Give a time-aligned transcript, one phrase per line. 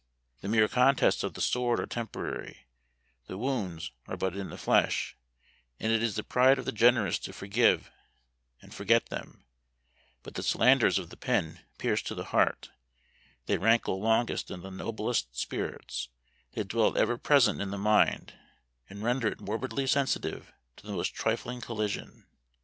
[0.39, 2.65] The mere contests of the sword are temporary;
[3.27, 5.15] their wounds are but in the flesh,
[5.79, 7.91] and it is the pride of the generous to forgive
[8.63, 9.43] and forget them;
[10.23, 12.71] but the slanders of the pen pierce to the heart;
[13.45, 16.09] they rankle longest in the noblest spirits;
[16.53, 18.33] they dwell ever present in the mind,
[18.89, 22.25] and render it morbidly sensitive to the most trifling collision.